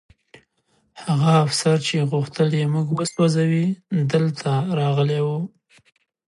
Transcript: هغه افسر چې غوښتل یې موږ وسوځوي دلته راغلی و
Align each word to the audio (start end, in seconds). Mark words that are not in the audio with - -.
هغه 1.05 1.31
افسر 1.45 1.75
چې 1.87 2.07
غوښتل 2.11 2.49
یې 2.59 2.65
موږ 2.73 2.87
وسوځوي 2.97 3.67
دلته 4.11 4.51
راغلی 4.79 5.19
و 5.23 5.27